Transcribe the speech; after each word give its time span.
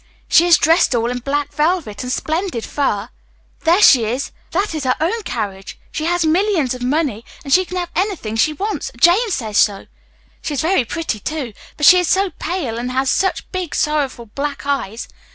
"She 0.27 0.47
is 0.47 0.57
dressed 0.57 0.95
all 0.95 1.11
in 1.11 1.19
black 1.19 1.53
velvet 1.53 2.01
and 2.01 2.11
splendid 2.11 2.65
fur." 2.65 3.09
"That 3.65 3.93
is 3.95 4.33
her 4.83 4.95
own, 4.99 5.11
own, 5.13 5.21
carriage." 5.21 5.77
"She 5.91 6.05
has 6.05 6.25
millions 6.25 6.73
of 6.73 6.81
money; 6.81 7.23
and 7.43 7.53
she 7.53 7.65
can 7.65 7.77
have 7.77 7.91
anything 7.95 8.35
she 8.35 8.53
wants 8.53 8.89
Jane 8.99 9.29
says 9.29 9.59
so!" 9.59 9.85
"She 10.41 10.55
is 10.55 10.61
very 10.61 10.85
pretty, 10.85 11.19
too; 11.19 11.53
but 11.77 11.85
she 11.85 11.99
is 11.99 12.07
so 12.07 12.31
pale 12.39 12.79
and 12.79 12.91
has 12.91 13.11
such 13.11 13.47
big, 13.51 13.75
sorrowful, 13.75 14.25
black 14.25 14.65
eyes. 14.65 15.07